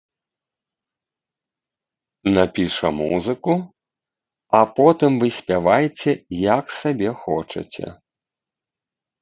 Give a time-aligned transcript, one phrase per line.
[2.37, 3.53] Напіша музыку,
[4.61, 6.11] а потым вы спявайце,
[6.51, 7.87] як сабе хочаце.